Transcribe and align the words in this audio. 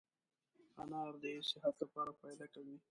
انار 0.83 1.13
دي 1.23 1.33
صحت 1.51 1.73
لپاره 1.83 2.11
فایده 2.19 2.45
کوي 2.53 2.75